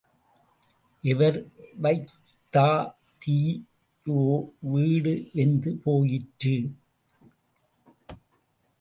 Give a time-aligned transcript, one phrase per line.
[1.03, 1.37] எவர்
[1.75, 2.57] வைத்த
[3.25, 4.23] தீயோ,
[4.59, 6.55] வீடு வெந்து போயிற்று.